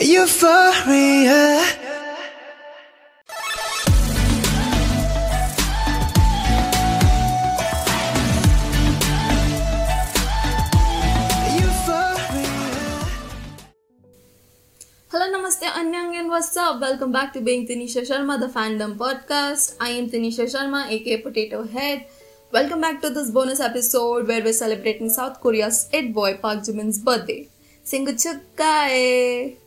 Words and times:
Euphoria. 0.00 1.58
Hello, 15.10 15.26
Namaste, 15.30 15.62
Anyang, 15.62 16.14
and 16.18 16.28
what's 16.28 16.56
up? 16.56 16.80
Welcome 16.80 17.10
back 17.10 17.32
to 17.32 17.40
Being 17.40 17.66
Tanisha 17.66 18.02
Sharma, 18.02 18.38
the 18.38 18.46
fandom 18.46 18.96
podcast. 18.96 19.74
I 19.80 19.90
am 19.90 20.08
Tanisha 20.08 20.46
Sharma, 20.46 20.88
aka 20.88 21.20
Potato 21.22 21.64
Head. 21.64 22.06
Welcome 22.52 22.80
back 22.80 23.00
to 23.02 23.10
this 23.10 23.30
bonus 23.30 23.58
episode 23.58 24.28
where 24.28 24.42
we're 24.42 24.52
celebrating 24.52 25.10
South 25.10 25.40
Korea's 25.40 25.88
it 25.92 26.14
boy 26.14 26.36
Park 26.36 26.60
Jimin's 26.60 27.00
birthday. 27.00 27.48
Singuchukkae! 27.84 29.63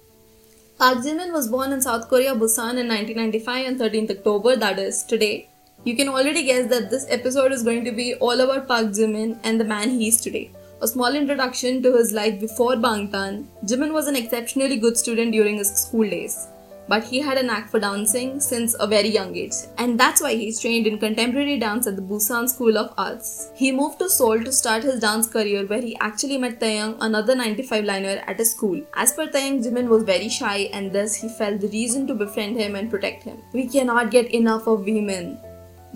Park 0.79 0.99
Jimin 0.99 1.33
was 1.33 1.47
born 1.47 1.73
in 1.73 1.81
South 1.81 2.07
Korea, 2.07 2.35
Busan 2.35 2.77
in 2.77 2.87
1995 2.87 3.67
on 3.67 3.79
13th 3.79 4.11
October, 4.11 4.55
that 4.55 4.77
is 4.77 5.01
today. 5.01 5.49
You 5.85 5.95
can 5.95 6.07
already 6.07 6.43
guess 6.43 6.69
that 6.69 6.91
this 6.91 7.07
episode 7.09 7.51
is 7.51 7.63
going 7.63 7.83
to 7.85 7.91
be 7.91 8.13
all 8.15 8.39
about 8.41 8.67
Park 8.67 8.89
Jimin 8.97 9.39
and 9.43 9.59
the 9.59 9.65
man 9.65 9.89
he 9.89 10.09
is 10.09 10.21
today. 10.21 10.51
A 10.83 10.87
small 10.87 11.15
introduction 11.15 11.81
to 11.81 11.97
his 11.97 12.13
life 12.13 12.39
before 12.39 12.75
Bangtan. 12.75 13.47
Jimin 13.65 13.91
was 13.91 14.05
an 14.05 14.15
exceptionally 14.15 14.77
good 14.77 14.97
student 14.97 15.31
during 15.31 15.57
his 15.57 15.75
school 15.75 16.07
days, 16.07 16.47
but 16.87 17.03
he 17.03 17.19
had 17.19 17.37
a 17.37 17.43
knack 17.43 17.69
for 17.69 17.79
dancing 17.79 18.39
since 18.39 18.75
a 18.79 18.87
very 18.87 19.09
young 19.09 19.35
age, 19.35 19.53
and 19.77 19.99
that's 19.99 20.21
why 20.21 20.33
he's 20.35 20.59
trained 20.59 20.87
in 20.87 20.97
contemporary 20.97 21.57
dance 21.57 21.87
at 21.87 21.95
the 21.95 22.01
Busan 22.01 22.49
School 22.49 22.77
of 22.77 22.93
Arts. 22.97 23.51
He 23.55 23.71
moved 23.71 23.99
to 23.99 24.09
Seoul 24.09 24.43
to 24.43 24.51
start 24.51 24.83
his 24.83 24.99
dance 24.99 25.27
career, 25.27 25.65
where 25.65 25.81
he 25.81 25.97
actually 25.99 26.37
met 26.37 26.59
Taehyung, 26.59 26.97
another 27.01 27.35
95 27.35 27.85
liner, 27.85 28.23
at 28.27 28.39
a 28.39 28.45
school. 28.45 28.81
As 28.93 29.13
per 29.13 29.27
Taehyung, 29.27 29.63
Jimin 29.63 29.87
was 29.87 30.03
very 30.03 30.29
shy, 30.29 30.69
and 30.73 30.93
thus 30.93 31.15
he 31.15 31.29
felt 31.29 31.61
the 31.61 31.69
reason 31.69 32.07
to 32.07 32.13
befriend 32.13 32.57
him 32.57 32.75
and 32.75 32.89
protect 32.89 33.23
him. 33.23 33.41
We 33.53 33.67
cannot 33.67 34.11
get 34.11 34.31
enough 34.31 34.67
of 34.67 34.85
Vmin. 34.85 35.37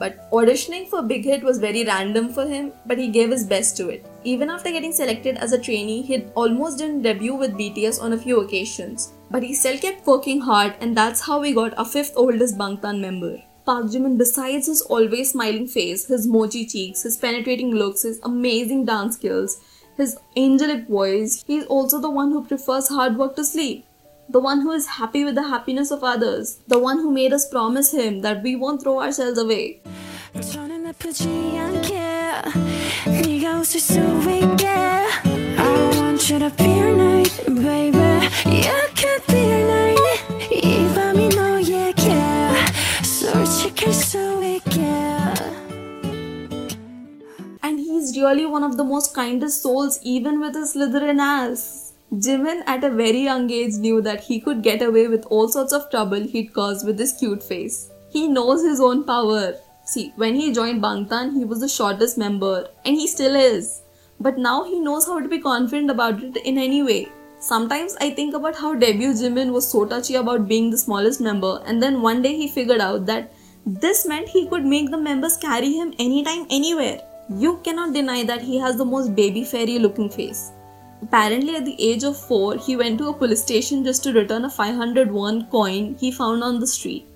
But 0.01 0.31
auditioning 0.31 0.87
for 0.87 1.03
Big 1.03 1.25
Hit 1.25 1.43
was 1.43 1.59
very 1.59 1.83
random 1.83 2.29
for 2.33 2.47
him, 2.47 2.71
but 2.87 2.97
he 2.97 3.09
gave 3.09 3.29
his 3.29 3.43
best 3.45 3.77
to 3.77 3.89
it. 3.89 4.03
Even 4.23 4.49
after 4.49 4.71
getting 4.71 4.91
selected 4.91 5.37
as 5.37 5.51
a 5.53 5.59
trainee, 5.59 6.01
he 6.01 6.23
almost 6.33 6.79
didn't 6.79 7.03
debut 7.03 7.35
with 7.35 7.53
BTS 7.59 8.01
on 8.01 8.13
a 8.13 8.17
few 8.17 8.39
occasions. 8.39 9.13
But 9.29 9.43
he 9.43 9.53
still 9.53 9.77
kept 9.77 10.07
working 10.07 10.41
hard, 10.41 10.73
and 10.81 10.97
that's 10.97 11.21
how 11.21 11.39
we 11.39 11.53
got 11.53 11.77
our 11.77 11.85
fifth 11.85 12.13
oldest 12.15 12.57
Bangtan 12.57 12.99
member. 12.99 13.43
Park 13.63 13.85
Jimin, 13.91 14.17
besides 14.17 14.65
his 14.65 14.81
always 14.81 15.33
smiling 15.33 15.67
face, 15.67 16.07
his 16.07 16.25
mochi 16.25 16.65
cheeks, 16.65 17.03
his 17.03 17.17
penetrating 17.17 17.69
looks, 17.69 18.01
his 18.01 18.19
amazing 18.23 18.85
dance 18.85 19.17
skills, 19.17 19.61
his 19.97 20.17
angelic 20.35 20.87
voice, 20.87 21.43
he's 21.45 21.65
also 21.65 22.01
the 22.01 22.09
one 22.09 22.31
who 22.31 22.43
prefers 22.43 22.87
hard 22.87 23.17
work 23.17 23.35
to 23.35 23.45
sleep 23.45 23.85
the 24.29 24.39
one 24.39 24.61
who 24.61 24.71
is 24.71 24.87
happy 24.87 25.23
with 25.23 25.35
the 25.35 25.47
happiness 25.47 25.91
of 25.91 26.03
others, 26.03 26.59
the 26.67 26.79
one 26.79 26.97
who 26.97 27.11
made 27.11 27.33
us 27.33 27.47
promise 27.47 27.93
Him 27.93 28.21
that 28.21 28.43
we 28.43 28.55
won't 28.55 28.81
throw 28.81 29.01
ourselves 29.01 29.37
away. 29.37 29.81
And 47.63 47.79
he's 47.79 48.17
really 48.17 48.45
one 48.45 48.63
of 48.63 48.77
the 48.77 48.83
most 48.83 49.13
kindest 49.13 49.61
souls, 49.61 49.99
even 50.03 50.39
with 50.39 50.55
his 50.55 50.73
Slytherin 50.73 51.19
ass. 51.19 51.90
Jimin 52.13 52.61
at 52.67 52.83
a 52.83 52.89
very 52.89 53.21
young 53.21 53.49
age 53.49 53.75
knew 53.75 54.01
that 54.01 54.21
he 54.21 54.41
could 54.41 54.61
get 54.61 54.81
away 54.81 55.07
with 55.07 55.25
all 55.27 55.47
sorts 55.47 55.71
of 55.71 55.89
trouble 55.89 56.19
he'd 56.19 56.53
cause 56.53 56.83
with 56.83 56.99
his 56.99 57.13
cute 57.13 57.41
face. 57.41 57.89
He 58.09 58.27
knows 58.27 58.61
his 58.61 58.81
own 58.81 59.05
power. 59.05 59.55
See, 59.85 60.11
when 60.17 60.35
he 60.35 60.51
joined 60.51 60.83
Bangtan, 60.83 61.33
he 61.33 61.45
was 61.45 61.61
the 61.61 61.69
shortest 61.69 62.17
member, 62.17 62.67
and 62.83 62.97
he 62.97 63.07
still 63.07 63.33
is. 63.33 63.81
But 64.19 64.37
now 64.37 64.65
he 64.65 64.77
knows 64.77 65.05
how 65.05 65.21
to 65.21 65.29
be 65.29 65.39
confident 65.39 65.89
about 65.89 66.21
it 66.21 66.35
in 66.35 66.57
any 66.57 66.83
way. 66.83 67.07
Sometimes 67.39 67.95
I 68.01 68.09
think 68.09 68.35
about 68.35 68.57
how 68.57 68.75
debut 68.75 69.13
Jimin 69.13 69.53
was 69.53 69.71
so 69.71 69.85
touchy 69.85 70.15
about 70.15 70.49
being 70.49 70.69
the 70.69 70.77
smallest 70.77 71.21
member, 71.21 71.63
and 71.65 71.81
then 71.81 72.01
one 72.01 72.21
day 72.21 72.35
he 72.35 72.49
figured 72.49 72.81
out 72.81 73.05
that 73.05 73.31
this 73.65 74.05
meant 74.05 74.27
he 74.27 74.49
could 74.49 74.65
make 74.65 74.91
the 74.91 74.97
members 74.97 75.37
carry 75.37 75.71
him 75.71 75.93
anytime, 75.97 76.45
anywhere. 76.49 76.99
You 77.29 77.61
cannot 77.63 77.93
deny 77.93 78.25
that 78.25 78.41
he 78.41 78.57
has 78.57 78.75
the 78.75 78.83
most 78.83 79.15
baby 79.15 79.45
fairy 79.45 79.79
looking 79.79 80.09
face. 80.09 80.51
Apparently, 81.01 81.55
at 81.55 81.65
the 81.65 81.75
age 81.79 82.03
of 82.03 82.17
4, 82.17 82.57
he 82.57 82.75
went 82.75 82.99
to 82.99 83.09
a 83.09 83.13
police 83.13 83.41
station 83.41 83.83
just 83.83 84.03
to 84.03 84.13
return 84.13 84.45
a 84.45 84.49
500 84.49 85.11
won 85.11 85.47
coin 85.47 85.95
he 85.99 86.11
found 86.11 86.43
on 86.43 86.59
the 86.59 86.67
street. 86.67 87.07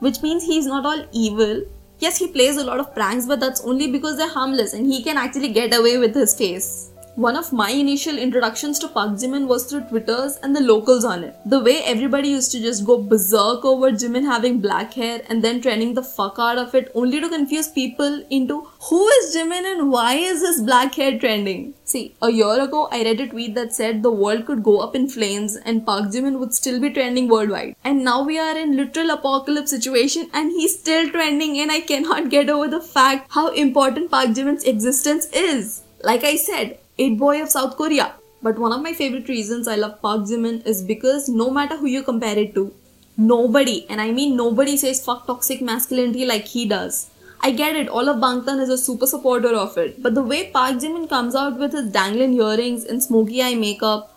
Which 0.00 0.22
means 0.22 0.44
he's 0.44 0.66
not 0.66 0.84
all 0.84 1.04
evil. 1.12 1.62
Yes, 2.00 2.18
he 2.18 2.28
plays 2.28 2.56
a 2.56 2.64
lot 2.64 2.80
of 2.80 2.94
pranks, 2.94 3.26
but 3.26 3.40
that's 3.40 3.64
only 3.64 3.90
because 3.90 4.16
they're 4.16 4.28
harmless 4.28 4.72
and 4.72 4.86
he 4.86 5.02
can 5.02 5.16
actually 5.16 5.52
get 5.52 5.74
away 5.74 5.98
with 5.98 6.14
his 6.14 6.36
face. 6.36 6.90
One 7.22 7.34
of 7.34 7.52
my 7.52 7.70
initial 7.70 8.16
introductions 8.16 8.78
to 8.78 8.86
Park 8.86 9.14
Jimin 9.20 9.48
was 9.48 9.64
through 9.64 9.80
Twitters 9.88 10.36
and 10.40 10.54
the 10.54 10.60
locals 10.60 11.04
on 11.04 11.24
it. 11.24 11.34
The 11.44 11.58
way 11.58 11.82
everybody 11.84 12.28
used 12.28 12.52
to 12.52 12.60
just 12.60 12.86
go 12.86 13.02
berserk 13.02 13.64
over 13.64 13.90
Jimin 13.90 14.24
having 14.24 14.60
black 14.60 14.94
hair 14.94 15.22
and 15.28 15.42
then 15.42 15.60
trending 15.60 15.94
the 15.94 16.04
fuck 16.04 16.36
out 16.38 16.58
of 16.58 16.76
it 16.76 16.92
only 16.94 17.20
to 17.20 17.28
confuse 17.28 17.66
people 17.66 18.24
into 18.30 18.68
who 18.82 19.08
is 19.08 19.34
Jimin 19.34 19.66
and 19.66 19.90
why 19.90 20.14
is 20.14 20.42
his 20.42 20.62
black 20.62 20.94
hair 20.94 21.18
trending? 21.18 21.74
See, 21.82 22.14
a 22.22 22.30
year 22.30 22.60
ago 22.60 22.88
I 22.92 23.02
read 23.02 23.20
a 23.20 23.26
tweet 23.26 23.56
that 23.56 23.74
said 23.74 24.04
the 24.04 24.12
world 24.12 24.46
could 24.46 24.62
go 24.62 24.78
up 24.78 24.94
in 24.94 25.08
flames 25.08 25.56
and 25.56 25.84
Park 25.84 26.12
Jimin 26.12 26.38
would 26.38 26.54
still 26.54 26.80
be 26.80 26.90
trending 26.90 27.26
worldwide. 27.26 27.74
And 27.82 28.04
now 28.04 28.22
we 28.22 28.38
are 28.38 28.56
in 28.56 28.76
literal 28.76 29.10
apocalypse 29.10 29.70
situation 29.70 30.30
and 30.32 30.52
he's 30.52 30.78
still 30.78 31.10
trending 31.10 31.58
and 31.58 31.72
I 31.72 31.80
cannot 31.80 32.30
get 32.30 32.48
over 32.48 32.68
the 32.68 32.80
fact 32.80 33.32
how 33.32 33.48
important 33.48 34.12
Park 34.12 34.28
Jimin's 34.28 34.62
existence 34.62 35.26
is. 35.32 35.82
Like 36.04 36.22
I 36.22 36.36
said, 36.36 36.78
it 36.98 37.16
boy 37.16 37.40
of 37.40 37.48
South 37.48 37.76
Korea. 37.76 38.12
But 38.42 38.58
one 38.58 38.72
of 38.72 38.82
my 38.82 38.92
favorite 38.92 39.28
reasons 39.28 39.68
I 39.68 39.76
love 39.76 40.00
Park 40.02 40.22
Jimin 40.22 40.66
is 40.66 40.82
because 40.82 41.28
no 41.28 41.50
matter 41.50 41.76
who 41.76 41.86
you 41.86 42.02
compare 42.02 42.36
it 42.38 42.54
to, 42.54 42.72
nobody, 43.16 43.86
and 43.88 44.00
I 44.00 44.10
mean 44.10 44.36
nobody 44.36 44.76
says 44.76 45.04
fuck 45.04 45.26
toxic 45.26 45.62
masculinity 45.62 46.24
like 46.24 46.44
he 46.46 46.66
does. 46.66 47.10
I 47.40 47.52
get 47.52 47.76
it, 47.76 47.88
all 47.88 48.08
of 48.08 48.16
Bangtan 48.16 48.60
is 48.60 48.68
a 48.68 48.76
super 48.76 49.06
supporter 49.06 49.54
of 49.54 49.78
it, 49.78 50.02
but 50.02 50.14
the 50.14 50.22
way 50.22 50.50
Park 50.50 50.78
Jimin 50.78 51.08
comes 51.08 51.36
out 51.36 51.56
with 51.58 51.72
his 51.72 51.90
dangling 51.92 52.34
earrings 52.34 52.84
and 52.84 53.00
smoky 53.00 53.42
eye 53.42 53.54
makeup, 53.54 54.12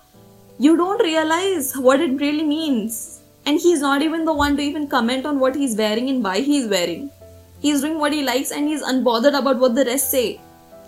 you 0.58 0.76
don't 0.76 1.04
realize 1.04 1.78
what 1.78 2.02
it 2.02 2.20
really 2.20 2.44
means. 2.44 3.22
And 3.46 3.60
he's 3.60 3.82
not 3.82 4.02
even 4.02 4.26
the 4.26 4.34
one 4.34 4.58
to 4.58 4.64
even 4.64 4.88
comment 4.88 5.26
on 5.26 5.40
what 5.40 5.56
he's 5.56 5.76
wearing 5.76 6.10
and 6.10 6.24
why 6.24 6.42
he's 6.42 6.68
wearing. 6.68 7.10
He's 7.60 7.82
doing 7.82 8.00
what 8.00 8.14
he 8.14 8.24
likes 8.24 8.52
and 8.52 8.68
he's 8.68 8.84
unbothered 8.84 9.38
about 9.38 9.60
what 9.60 9.76
the 9.76 9.86
rest 9.86 10.10
say. 10.10 10.40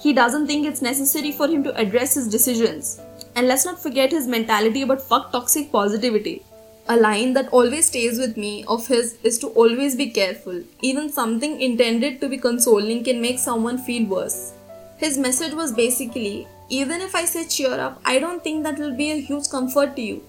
He 0.04 0.12
doesn't 0.12 0.48
think 0.48 0.66
it's 0.68 0.82
necessary 0.82 1.32
for 1.32 1.48
him 1.48 1.64
to 1.64 1.74
address 1.78 2.16
his 2.16 2.28
decisions. 2.28 3.00
And 3.38 3.48
let's 3.48 3.64
not 3.64 3.82
forget 3.82 4.12
his 4.12 4.28
mentality 4.28 4.82
about 4.82 5.02
fuck 5.02 5.32
toxic 5.32 5.72
positivity. 5.72 6.44
A 6.90 6.98
line 6.98 7.32
that 7.36 7.48
always 7.54 7.86
stays 7.86 8.20
with 8.20 8.36
me 8.36 8.66
of 8.68 8.86
his 8.86 9.16
is 9.24 9.40
to 9.40 9.48
always 9.62 9.96
be 9.96 10.10
careful. 10.10 10.62
Even 10.82 11.10
something 11.10 11.62
intended 11.62 12.20
to 12.20 12.28
be 12.28 12.38
consoling 12.38 13.06
can 13.06 13.22
make 13.22 13.40
someone 13.40 13.78
feel 13.78 14.06
worse. 14.10 14.52
His 14.98 15.18
message 15.18 15.54
was 15.54 15.72
basically 15.72 16.48
even 16.68 17.00
if 17.00 17.16
I 17.16 17.24
say 17.24 17.46
cheer 17.46 17.80
up, 17.80 18.02
I 18.04 18.20
don't 18.20 18.44
think 18.44 18.64
that 18.64 18.80
will 18.80 18.96
be 18.98 19.12
a 19.12 19.22
huge 19.22 19.48
comfort 19.50 19.96
to 19.96 20.02
you. 20.02 20.22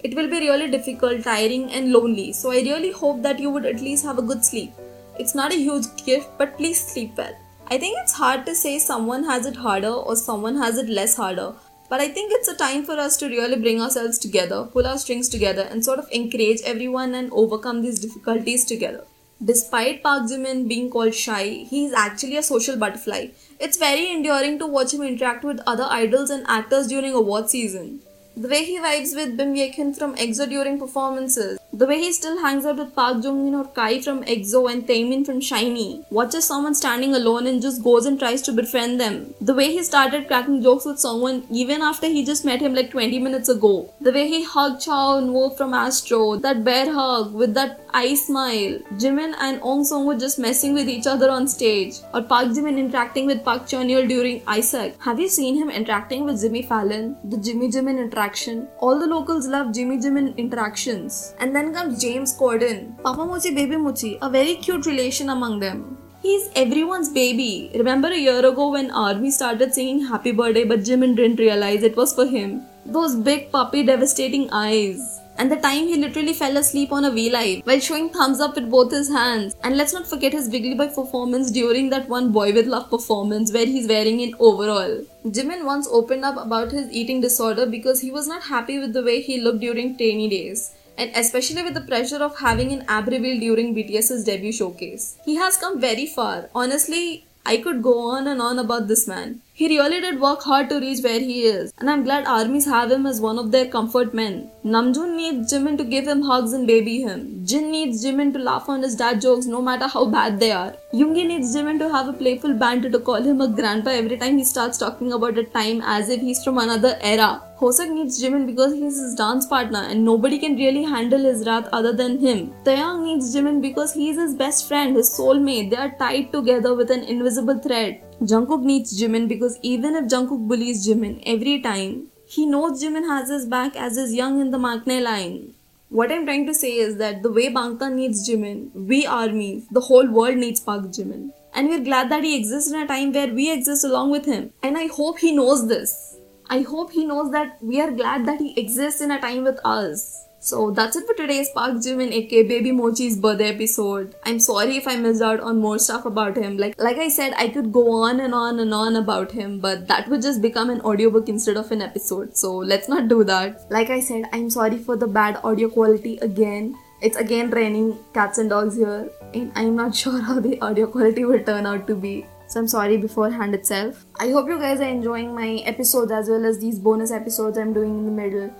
It 0.00 0.14
will 0.14 0.28
be 0.28 0.40
really 0.40 0.70
difficult, 0.70 1.24
tiring, 1.24 1.70
and 1.72 1.92
lonely, 1.92 2.34
so 2.34 2.50
I 2.50 2.56
really 2.56 2.92
hope 2.92 3.22
that 3.22 3.38
you 3.38 3.48
would 3.50 3.64
at 3.64 3.80
least 3.80 4.04
have 4.04 4.18
a 4.18 4.28
good 4.32 4.44
sleep. 4.44 4.72
It's 5.18 5.34
not 5.34 5.52
a 5.52 5.56
huge 5.56 5.86
gift, 6.04 6.28
but 6.36 6.58
please 6.58 6.78
sleep 6.78 7.16
well. 7.16 7.34
I 7.70 7.78
think 7.78 7.98
it's 7.98 8.12
hard 8.12 8.44
to 8.44 8.54
say 8.54 8.78
someone 8.78 9.24
has 9.24 9.46
it 9.46 9.56
harder 9.56 9.88
or 9.88 10.16
someone 10.16 10.56
has 10.56 10.76
it 10.76 10.88
less 10.88 11.16
harder, 11.16 11.54
but 11.88 11.98
I 11.98 12.08
think 12.08 12.30
it's 12.32 12.46
a 12.46 12.56
time 12.56 12.84
for 12.84 12.92
us 12.92 13.16
to 13.16 13.26
really 13.26 13.56
bring 13.56 13.80
ourselves 13.80 14.18
together, 14.18 14.64
pull 14.64 14.86
our 14.86 14.98
strings 14.98 15.30
together, 15.30 15.62
and 15.62 15.82
sort 15.82 15.98
of 15.98 16.06
encourage 16.12 16.60
everyone 16.62 17.14
and 17.14 17.32
overcome 17.32 17.80
these 17.80 17.98
difficulties 17.98 18.66
together. 18.66 19.04
Despite 19.42 20.02
Park 20.02 20.24
Jimin 20.24 20.68
being 20.68 20.90
called 20.90 21.14
shy, 21.14 21.64
he 21.70 21.86
is 21.86 21.94
actually 21.94 22.36
a 22.36 22.42
social 22.42 22.76
butterfly. 22.76 23.28
It's 23.58 23.78
very 23.78 24.10
endearing 24.10 24.58
to 24.58 24.66
watch 24.66 24.92
him 24.92 25.02
interact 25.02 25.42
with 25.42 25.60
other 25.66 25.86
idols 25.88 26.28
and 26.28 26.44
actors 26.46 26.86
during 26.86 27.14
award 27.14 27.48
season. 27.48 28.00
The 28.36 28.48
way 28.48 28.64
he 28.64 28.78
vibes 28.78 29.16
with 29.16 29.38
Byun 29.38 29.56
Baekhyun 29.56 29.96
from 29.96 30.16
EXO 30.16 30.48
during 30.48 30.78
performances, 30.78 31.58
The 31.76 31.86
way 31.86 31.98
he 31.98 32.12
still 32.12 32.40
hangs 32.40 32.64
out 32.64 32.76
with 32.76 32.94
Park 32.94 33.20
Jong-min 33.20 33.52
or 33.52 33.64
Kai 33.64 34.00
from 34.00 34.22
EXO 34.22 34.70
and 34.70 34.86
Taemin 34.86 35.26
from 35.26 35.40
SHINee. 35.40 36.04
Watches 36.08 36.44
someone 36.44 36.76
standing 36.76 37.16
alone 37.16 37.48
and 37.48 37.60
just 37.60 37.82
goes 37.82 38.06
and 38.06 38.16
tries 38.16 38.42
to 38.42 38.52
befriend 38.52 39.00
them. 39.00 39.34
The 39.40 39.54
way 39.54 39.72
he 39.72 39.82
started 39.82 40.28
cracking 40.28 40.62
jokes 40.62 40.84
with 40.84 41.00
someone 41.00 41.42
even 41.50 41.82
after 41.82 42.06
he 42.06 42.24
just 42.24 42.44
met 42.44 42.60
him 42.60 42.76
like 42.76 42.92
20 42.92 43.18
minutes 43.18 43.48
ago. 43.48 43.92
The 44.00 44.12
way 44.12 44.28
he 44.28 44.44
hugged 44.44 44.82
Cha 44.82 45.16
Eunwoo 45.16 45.56
from 45.56 45.74
Astro. 45.74 46.36
That 46.36 46.62
bear 46.62 46.92
hug 46.92 47.34
with 47.34 47.54
that 47.54 47.80
eye 47.92 48.14
smile. 48.14 48.78
Jimin 49.02 49.34
and 49.40 49.60
Ong 49.62 49.82
Song 49.82 50.06
were 50.06 50.16
just 50.16 50.38
messing 50.38 50.74
with 50.74 50.88
each 50.88 51.08
other 51.08 51.28
on 51.28 51.48
stage. 51.48 51.96
Or 52.12 52.22
Park 52.22 52.50
Jimin 52.50 52.78
interacting 52.78 53.26
with 53.26 53.44
Park 53.44 53.62
Cheon 53.62 53.88
during 54.08 54.42
ISAC. 54.42 54.94
Have 55.00 55.18
you 55.18 55.28
seen 55.28 55.56
him 55.56 55.70
interacting 55.70 56.24
with 56.24 56.40
Jimmy 56.40 56.62
Fallon? 56.62 57.16
The 57.24 57.38
Jimmy 57.38 57.68
Jimin 57.68 57.98
interaction. 57.98 58.68
All 58.78 59.00
the 59.00 59.08
locals 59.08 59.48
love 59.48 59.74
Jimmy 59.74 59.98
Jimin 59.98 60.36
interactions. 60.36 61.34
And 61.40 61.54
then 61.54 61.63
comes 61.72 62.00
James 62.02 62.36
Corden. 62.36 63.00
Papa 63.02 63.24
Mochi, 63.24 63.54
Baby 63.54 63.76
Mochi. 63.76 64.18
A 64.20 64.28
very 64.28 64.56
cute 64.56 64.86
relation 64.86 65.30
among 65.30 65.60
them. 65.60 65.96
He's 66.22 66.50
everyone's 66.56 67.10
baby. 67.10 67.70
Remember 67.74 68.08
a 68.08 68.18
year 68.18 68.44
ago 68.44 68.70
when 68.72 68.90
Army 68.90 69.30
started 69.30 69.72
singing 69.72 70.06
Happy 70.06 70.32
Birthday 70.32 70.64
but 70.64 70.80
Jimin 70.80 71.16
didn't 71.16 71.38
realize 71.38 71.82
it 71.82 71.96
was 71.96 72.14
for 72.14 72.26
him? 72.26 72.62
Those 72.86 73.14
big 73.14 73.52
puppy 73.52 73.82
devastating 73.82 74.50
eyes 74.50 75.20
and 75.36 75.50
the 75.50 75.56
time 75.56 75.86
he 75.88 75.96
literally 75.96 76.32
fell 76.32 76.56
asleep 76.56 76.92
on 76.92 77.04
a 77.04 77.10
V-Live 77.10 77.66
while 77.66 77.80
showing 77.80 78.08
thumbs 78.08 78.40
up 78.40 78.54
with 78.54 78.70
both 78.70 78.92
his 78.92 79.08
hands. 79.08 79.54
And 79.62 79.76
let's 79.76 79.92
not 79.92 80.06
forget 80.06 80.32
his 80.32 80.48
Wiggly 80.48 80.74
Boy 80.74 80.88
performance 80.88 81.50
during 81.50 81.90
that 81.90 82.08
one 82.08 82.30
Boy 82.32 82.52
With 82.52 82.66
Luv 82.66 82.88
performance 82.90 83.52
where 83.52 83.66
he's 83.66 83.88
wearing 83.88 84.22
an 84.22 84.34
overall. 84.38 85.04
Jimin 85.26 85.64
once 85.64 85.88
opened 85.90 86.24
up 86.24 86.36
about 86.36 86.70
his 86.70 86.90
eating 86.90 87.20
disorder 87.20 87.66
because 87.66 88.00
he 88.00 88.10
was 88.10 88.28
not 88.28 88.44
happy 88.44 88.78
with 88.78 88.92
the 88.92 89.02
way 89.02 89.20
he 89.20 89.40
looked 89.40 89.60
during 89.60 89.96
trainee 89.96 90.28
days. 90.28 90.74
And 90.96 91.10
especially 91.14 91.62
with 91.62 91.74
the 91.74 91.80
pressure 91.80 92.22
of 92.22 92.38
having 92.38 92.72
an 92.72 92.84
ab 92.88 93.08
reveal 93.08 93.38
during 93.40 93.74
BTS's 93.74 94.24
debut 94.24 94.52
showcase. 94.52 95.16
He 95.24 95.36
has 95.36 95.56
come 95.56 95.80
very 95.80 96.06
far. 96.06 96.50
Honestly, 96.54 97.26
I 97.46 97.58
could 97.58 97.82
go 97.82 97.98
on 98.10 98.26
and 98.26 98.40
on 98.40 98.58
about 98.58 98.88
this 98.88 99.06
man. 99.06 99.40
He 99.56 99.68
really 99.68 100.00
did 100.00 100.20
work 100.20 100.42
hard 100.42 100.68
to 100.70 100.80
reach 100.80 101.00
where 101.04 101.20
he 101.20 101.44
is, 101.44 101.72
and 101.78 101.88
I'm 101.88 102.02
glad 102.02 102.26
armies 102.26 102.64
have 102.66 102.90
him 102.90 103.06
as 103.06 103.20
one 103.20 103.38
of 103.38 103.52
their 103.52 103.68
comfort 103.68 104.12
men. 104.12 104.50
Namjoon 104.64 105.14
needs 105.14 105.52
Jimin 105.52 105.78
to 105.78 105.84
give 105.84 106.08
him 106.08 106.22
hugs 106.22 106.52
and 106.52 106.66
baby 106.66 107.02
him. 107.02 107.20
Jin 107.44 107.70
needs 107.70 108.04
Jimin 108.04 108.32
to 108.32 108.40
laugh 108.40 108.68
on 108.68 108.82
his 108.82 108.96
dad 108.96 109.20
jokes 109.20 109.46
no 109.46 109.62
matter 109.62 109.86
how 109.86 110.06
bad 110.06 110.40
they 110.40 110.50
are. 110.50 110.74
Yoongi 110.92 111.28
needs 111.28 111.54
Jimin 111.54 111.78
to 111.78 111.88
have 111.88 112.08
a 112.08 112.12
playful 112.12 112.54
banter 112.54 112.90
to 112.90 112.98
call 112.98 113.22
him 113.22 113.40
a 113.40 113.46
grandpa 113.46 113.90
every 113.90 114.16
time 114.16 114.38
he 114.38 114.44
starts 114.44 114.76
talking 114.76 115.12
about 115.12 115.38
a 115.38 115.44
time 115.44 115.80
as 115.84 116.08
if 116.08 116.20
he's 116.20 116.42
from 116.42 116.58
another 116.58 116.98
era. 117.00 117.40
Hoseok 117.60 117.90
needs 117.90 118.20
Jimin 118.20 118.46
because 118.46 118.72
he's 118.72 118.98
his 119.00 119.14
dance 119.14 119.46
partner 119.46 119.82
and 119.88 120.04
nobody 120.04 120.40
can 120.40 120.56
really 120.56 120.82
handle 120.82 121.20
his 121.20 121.46
wrath 121.46 121.68
other 121.72 121.92
than 121.92 122.18
him. 122.18 122.52
Taehyung 122.64 123.04
needs 123.04 123.32
Jimin 123.32 123.62
because 123.62 123.94
he's 123.94 124.16
his 124.16 124.34
best 124.34 124.66
friend, 124.66 124.96
his 124.96 125.16
soulmate. 125.16 125.70
They 125.70 125.76
are 125.76 125.94
tied 125.96 126.32
together 126.32 126.74
with 126.74 126.90
an 126.90 127.04
invisible 127.04 127.60
thread. 127.60 128.00
Jungkook 128.26 128.62
needs 128.62 128.98
Jimin 128.98 129.28
because 129.28 129.58
even 129.62 129.94
if 129.96 130.04
Jungkook 130.04 130.48
bullies 130.48 130.86
Jimin 130.86 131.22
every 131.26 131.60
time, 131.60 132.08
he 132.26 132.46
knows 132.46 132.82
Jimin 132.82 133.06
has 133.06 133.28
his 133.28 133.44
back 133.44 133.76
as 133.76 133.98
is 133.98 134.14
young 134.14 134.40
in 134.40 134.50
the 134.50 134.58
Maknae 134.58 135.02
line. 135.02 135.54
What 135.90 136.10
I'm 136.10 136.24
trying 136.24 136.46
to 136.46 136.54
say 136.54 136.72
is 136.78 136.96
that 136.96 137.22
the 137.22 137.30
way 137.30 137.52
Bangtan 137.52 137.94
needs 137.94 138.26
Jimin, 138.28 138.72
we 138.72 139.06
armies, 139.06 139.66
the 139.70 139.82
whole 139.82 140.08
world 140.10 140.36
needs 140.36 140.58
Park 140.58 140.86
Jimin. 140.86 141.32
And 141.54 141.68
we're 141.68 141.84
glad 141.84 142.10
that 142.10 142.24
he 142.24 142.36
exists 142.36 142.72
in 142.72 142.80
a 142.80 142.86
time 142.86 143.12
where 143.12 143.28
we 143.28 143.52
exist 143.52 143.84
along 143.84 144.10
with 144.10 144.24
him. 144.24 144.52
And 144.62 144.78
I 144.78 144.86
hope 144.86 145.18
he 145.18 145.30
knows 145.30 145.68
this. 145.68 146.16
I 146.48 146.62
hope 146.62 146.92
he 146.92 147.04
knows 147.04 147.30
that 147.32 147.62
we 147.62 147.80
are 147.80 147.90
glad 147.90 148.26
that 148.26 148.40
he 148.40 148.58
exists 148.58 149.00
in 149.00 149.10
a 149.10 149.20
time 149.20 149.44
with 149.44 149.60
us. 149.64 150.26
So 150.44 150.70
that's 150.70 150.94
it 150.94 151.06
for 151.06 151.14
today's 151.14 151.48
Park 151.52 151.76
Jimin 151.84 152.10
aka 152.12 152.42
Baby 152.46 152.70
Mochi's 152.70 153.16
birthday 153.16 153.46
episode. 153.48 154.14
I'm 154.24 154.38
sorry 154.38 154.76
if 154.76 154.86
I 154.86 154.96
missed 154.96 155.22
out 155.22 155.40
on 155.40 155.58
more 155.58 155.78
stuff 155.78 156.04
about 156.04 156.36
him. 156.36 156.58
Like 156.58 156.74
like 156.78 156.98
I 156.98 157.08
said, 157.08 157.32
I 157.44 157.48
could 157.48 157.72
go 157.72 157.84
on 158.08 158.20
and 158.20 158.34
on 158.34 158.60
and 158.64 158.74
on 158.74 158.96
about 158.96 159.32
him, 159.32 159.58
but 159.58 159.88
that 159.88 160.06
would 160.10 160.20
just 160.20 160.42
become 160.42 160.68
an 160.68 160.82
audiobook 160.82 161.30
instead 161.30 161.56
of 161.56 161.72
an 161.72 161.80
episode. 161.80 162.36
So 162.36 162.52
let's 162.72 162.90
not 162.90 163.08
do 163.08 163.24
that. 163.24 163.64
Like 163.70 163.88
I 163.88 164.00
said, 164.00 164.28
I'm 164.34 164.50
sorry 164.50 164.76
for 164.76 164.98
the 164.98 165.06
bad 165.06 165.40
audio 165.42 165.70
quality 165.70 166.18
again. 166.18 166.76
It's 167.00 167.16
again 167.16 167.48
raining 167.48 167.96
cats 168.12 168.36
and 168.36 168.50
dogs 168.50 168.76
here, 168.76 169.08
and 169.32 169.50
I'm 169.54 169.74
not 169.76 169.96
sure 170.02 170.20
how 170.20 170.40
the 170.40 170.60
audio 170.60 170.86
quality 170.98 171.24
will 171.24 171.42
turn 171.42 171.64
out 171.64 171.86
to 171.86 171.94
be. 171.94 172.26
So 172.48 172.60
I'm 172.60 172.68
sorry 172.68 172.98
beforehand 172.98 173.54
itself. 173.54 174.04
I 174.20 174.28
hope 174.28 174.48
you 174.48 174.58
guys 174.58 174.80
are 174.80 174.88
enjoying 174.88 175.34
my 175.34 175.62
episodes 175.74 176.12
as 176.12 176.28
well 176.28 176.44
as 176.44 176.58
these 176.58 176.78
bonus 176.78 177.10
episodes 177.10 177.56
I'm 177.56 177.72
doing 177.72 177.98
in 177.98 178.04
the 178.04 178.12
middle. 178.22 178.50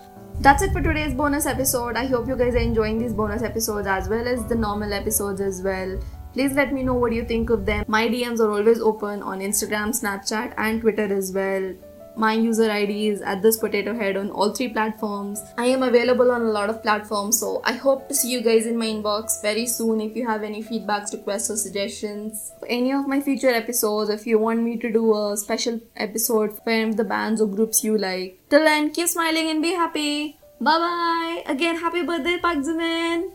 That's 0.40 0.62
it 0.62 0.72
for 0.72 0.82
today's 0.82 1.14
bonus 1.14 1.46
episode. 1.46 1.96
I 1.96 2.06
hope 2.06 2.28
you 2.28 2.36
guys 2.36 2.54
are 2.54 2.58
enjoying 2.58 2.98
these 2.98 3.14
bonus 3.14 3.42
episodes 3.42 3.86
as 3.86 4.08
well 4.08 4.28
as 4.28 4.44
the 4.46 4.54
normal 4.54 4.92
episodes 4.92 5.40
as 5.40 5.62
well. 5.62 5.98
Please 6.32 6.52
let 6.52 6.72
me 6.72 6.82
know 6.82 6.94
what 6.94 7.12
you 7.12 7.24
think 7.24 7.48
of 7.50 7.64
them. 7.64 7.84
My 7.88 8.08
DMs 8.08 8.40
are 8.40 8.50
always 8.50 8.80
open 8.80 9.22
on 9.22 9.38
Instagram, 9.38 9.88
Snapchat, 9.98 10.52
and 10.58 10.80
Twitter 10.80 11.12
as 11.14 11.32
well. 11.32 11.72
My 12.16 12.34
user 12.34 12.70
ID 12.70 13.08
is 13.08 13.22
at 13.22 13.42
this 13.42 13.56
potato 13.56 13.94
head 13.94 14.16
on 14.16 14.30
all 14.30 14.54
three 14.54 14.68
platforms. 14.68 15.42
I 15.58 15.66
am 15.66 15.82
available 15.82 16.30
on 16.30 16.42
a 16.42 16.50
lot 16.50 16.70
of 16.70 16.82
platforms, 16.82 17.40
so 17.40 17.60
I 17.64 17.72
hope 17.72 18.08
to 18.08 18.14
see 18.14 18.30
you 18.30 18.40
guys 18.40 18.66
in 18.66 18.78
my 18.78 18.86
inbox 18.86 19.42
very 19.42 19.66
soon 19.66 20.00
if 20.00 20.16
you 20.16 20.26
have 20.26 20.44
any 20.44 20.62
feedbacks, 20.62 21.12
requests, 21.12 21.50
or 21.50 21.56
suggestions. 21.56 22.52
For 22.60 22.66
any 22.66 22.92
of 22.92 23.08
my 23.08 23.20
future 23.20 23.48
episodes, 23.48 24.10
if 24.10 24.26
you 24.26 24.38
want 24.38 24.62
me 24.62 24.76
to 24.78 24.92
do 24.92 25.14
a 25.14 25.36
special 25.36 25.80
episode 25.96 26.56
for 26.56 26.70
any 26.70 26.90
of 26.90 26.96
the 26.96 27.04
bands 27.04 27.40
or 27.40 27.48
groups 27.48 27.82
you 27.82 27.98
like. 27.98 28.38
Till 28.48 28.64
then, 28.64 28.90
keep 28.90 29.08
smiling 29.08 29.50
and 29.50 29.60
be 29.60 29.72
happy. 29.72 30.38
Bye 30.60 30.78
bye. 30.78 31.42
Again, 31.46 31.76
happy 31.76 32.02
birthday, 32.02 32.38
Park 32.38 32.58
Jimin. 32.58 33.32